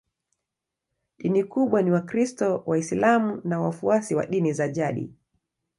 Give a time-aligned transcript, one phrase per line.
[1.19, 5.13] Dini kubwa ni Wakristo, Waislamu na wafuasi wa dini za jadi.